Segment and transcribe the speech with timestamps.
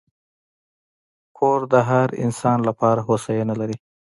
[1.37, 3.77] کور د هر انسان لپاره هوساینه لري.